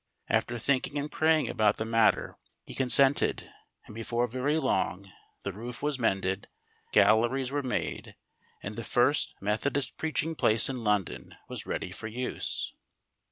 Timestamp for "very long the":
4.25-5.51